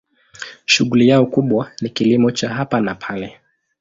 Shughuli 0.65 1.07
yao 1.07 1.25
kubwa 1.25 1.71
ni 1.81 1.89
kilimo 1.89 2.31
cha 2.31 2.49
hapa 2.49 2.81
na 2.81 2.95
pale. 2.95 3.39